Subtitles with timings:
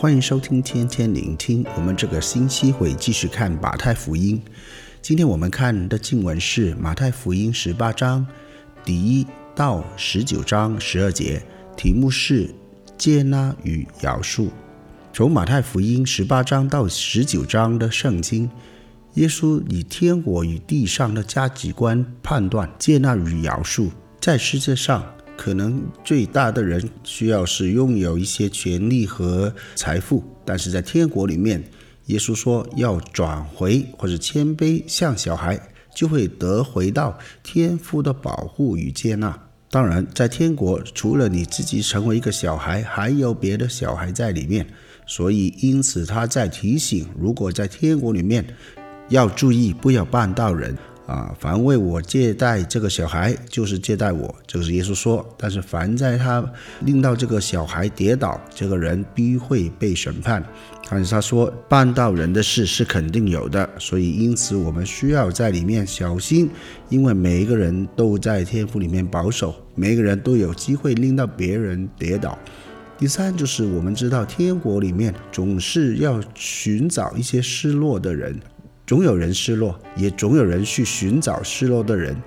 [0.00, 1.62] 欢迎收听天天聆听。
[1.76, 4.40] 我们这个星期会继续看马太福音。
[5.02, 8.26] 今天我们看的经文是马太福音十八章
[8.82, 11.42] 第一到十九章十二节，
[11.76, 12.48] 题目是
[12.96, 14.48] 接纳与饶恕。
[15.12, 18.50] 从马太福音十八章到十九章的圣经，
[19.16, 25.04] 耶稣以天国与地上的价值观判断接纳与饶恕，在世界上。
[25.40, 31.64] 可能最大的人需要是拥有一些权利和财富，但是在天国里面，
[32.08, 35.58] 耶稣说要转回或者谦卑像小孩，
[35.96, 39.48] 就会得回到天父的保护与接纳。
[39.70, 44.66] 当然，在天国除了你自己成为一个小孩，还有别的小孩在里面，
[45.06, 48.44] 所以因此他在提醒，如果在天国里面
[49.08, 50.76] 要注意，不要绊倒人。
[51.10, 55.28] 啊，凡为我借贷这个小孩，就是借贷我，这个是耶稣说。
[55.36, 56.48] 但是凡在他
[56.84, 60.40] 令到这个小孩跌倒，这个人必会被审判。
[60.88, 66.48] 但是他说绊倒人的事是肯定有的，所以因此我们需要在里面小心，
[66.88, 72.38] 因为每一个人都在天赋里面保守，每一个人都有机会令到别人跌倒。
[72.96, 78.38] 第三就是我们知道天国里面总是要寻找一些失落的人。
[78.90, 82.20] 总有人失落，也总有人去寻找失落的人。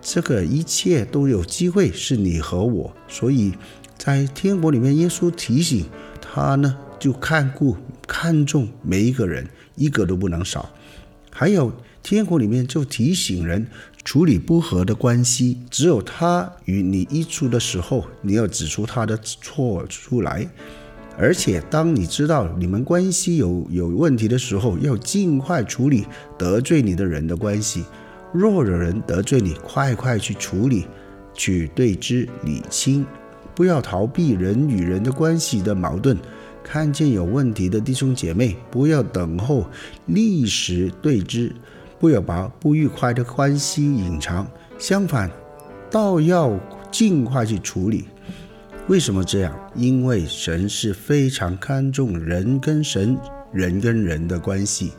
[0.00, 2.94] 这个一切都有机会是你和我。
[3.08, 3.52] 所以
[3.98, 5.84] 在天国里面，耶稣提醒
[6.22, 7.76] 他呢，就看顾、
[8.06, 10.70] 看重每一个人，一个都不能少。
[11.32, 13.66] 还有天国里面就提醒人
[14.04, 20.48] 处理不和的关系，只有他与你一处的时候，你要指出他的错出来。
[21.16, 27.84] 而且，当你知道你们关系有有问题的时候，要尽快处理得罪你的人的关系。
[28.32, 30.86] 若有人得罪你，快快去处理，
[31.32, 33.06] 去对之理清，
[33.54, 36.18] 不要逃避人与人的关系的矛盾。
[36.64, 39.66] 看见有问题的弟兄姐妹，不要等候，
[40.06, 41.54] 立时对之，
[42.00, 44.44] 不要把不愉快的关系隐藏，
[44.78, 45.30] 相反，
[45.90, 46.58] 倒要
[46.90, 48.06] 尽快去处理。
[48.86, 49.58] 为什么这样？
[49.74, 53.18] 因为神是非常看重人跟神、
[53.50, 54.92] 人跟人的关系。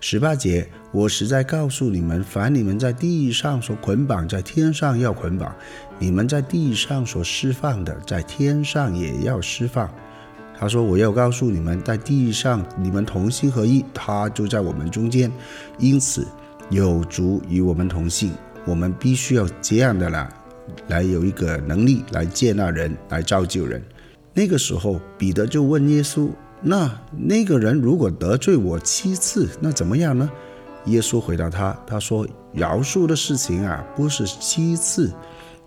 [0.00, 5.50] 十八节，我实在告诉你们，凡你们在地上所捆绑，在天上要捆绑；
[5.98, 9.90] 你们在地上所释放的，在天上也要释放。
[10.58, 15.32] 他说：“我要告诉你们，在地上你们同心合一，他就在我们中间。
[15.78, 16.26] 因此，
[16.68, 18.30] 有主与我们同行，
[18.66, 20.28] 我们必须要这样的啦。”
[20.88, 23.82] 来有一个能力来接纳人，来造就人。
[24.34, 26.28] 那个时候，彼得就问耶稣
[26.62, 30.30] ：“那那个人如果得罪我七次，那怎么样呢？”
[30.86, 35.12] 耶稣回答他：“他说饶恕的事情啊，不是七次，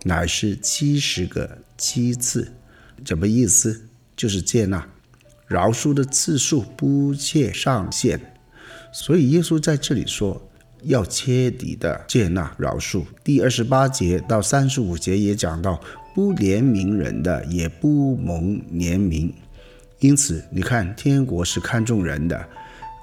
[0.03, 2.51] 乃是七十个七次。
[3.05, 3.81] 什么意思？
[4.16, 4.88] 就是接纳，
[5.47, 8.19] 饶恕的次数不设上限。
[8.91, 10.41] 所以耶稣在这里说。”
[10.85, 13.03] 要彻底的接纳饶恕。
[13.23, 15.79] 第二十八节到三十五节也讲到，
[16.13, 19.31] 不怜悯人的也不蒙怜悯。
[20.00, 22.46] 因此，你看天国是看重人的，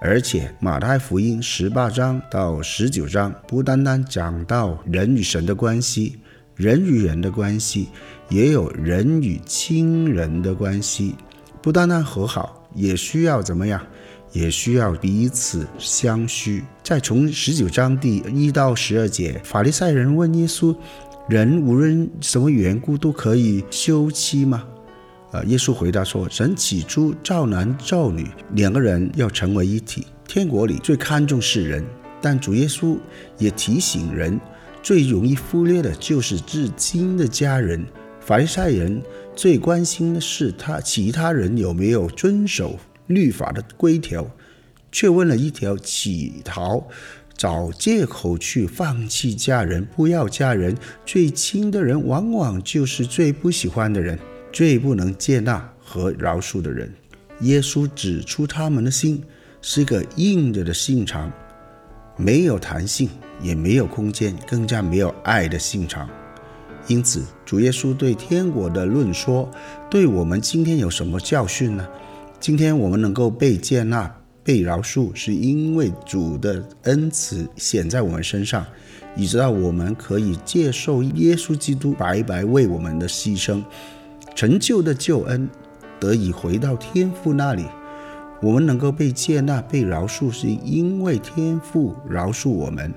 [0.00, 6.19] 而且马太福音十八章到十九章不单单讲到人与神的关系，
[6.54, 7.88] 人与人的关系，
[8.28, 11.14] 也有人与亲人的关系，
[11.60, 13.84] 不单单和好，也需要怎么样？
[14.32, 16.65] 也需要彼此相需。
[16.82, 20.75] 再从十九章第一到十二节，法利赛人问耶稣
[21.28, 24.65] ：“人无论什么缘故都可以休妻吗？”
[25.32, 30.06] 啊，耶稣回答说：“神起初造男造女，两个人要成为一体。
[30.26, 31.82] 天国里最看重是人，
[32.20, 32.99] 但主耶稣
[33.38, 34.38] 也提醒人，
[34.82, 37.82] 最容易忽略的就是至亲的家人。
[38.20, 39.03] 法利赛人
[39.34, 42.78] 最关心的是他其他人有没有遵守。”
[43.14, 44.30] 律法的规条，
[44.90, 46.86] 却问了一条乞讨，
[47.36, 50.76] 找借口去放弃家人，不要家人。
[51.04, 54.19] 最亲的人，往往就是最不喜欢的人，
[54.52, 56.92] 最不能接纳和饶恕的人。
[57.40, 59.22] 耶稣指出他们的心
[59.60, 61.32] 是个硬着的心肠，
[62.16, 63.08] 没有弹性，
[63.40, 66.08] 也没有空间，更加没有爱的心肠。
[66.87, 69.50] 因此，主耶稣对天国的论说，
[69.90, 71.88] 对我们今天有什么教训呢？
[72.42, 74.12] 今天我们能够被接纳、
[74.42, 78.66] 被饶恕，是因为主的恩慈显在我们身上，
[79.14, 83.62] 以致到我们可以接受耶稣基督白白为我们的牺牲，
[84.34, 85.48] 成就的救恩
[86.00, 87.64] 得以回到天父那里。
[88.42, 92.92] 我们能够被接纳、被饶恕，是因为天父饶恕我们。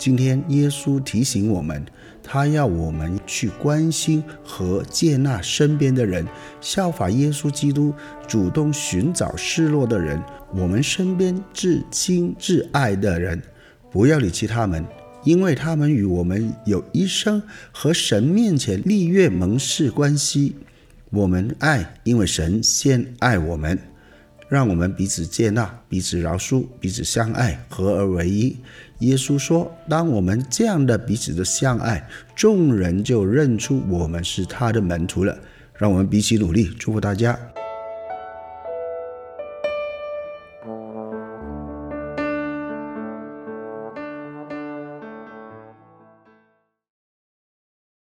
[0.00, 1.84] 今天耶稣提醒我们，
[2.22, 6.26] 他要我们去关心和接纳身边的人，
[6.58, 7.92] 效法耶稣基督，
[8.26, 10.18] 主动寻找失落的人，
[10.54, 13.42] 我们身边至亲至爱的人，
[13.90, 14.82] 不要理弃他们，
[15.22, 20.56] 因为他们与我们有一生和神面前立约盟誓关系。
[21.10, 23.78] 我们爱，因为神先爱我们。
[24.50, 28.56] 让我们彼此接纳，彼此饶恕，彼此相爱，合而为一。
[28.98, 32.04] 耶稣说：“当我们这样的彼此的相爱，
[32.34, 35.38] 众人就认出我们是他的门徒了。”
[35.78, 37.38] 让我们彼此努力，祝福大家。